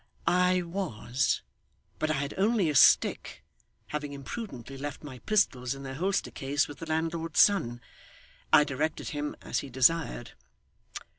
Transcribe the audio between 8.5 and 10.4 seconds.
I directed him as he desired.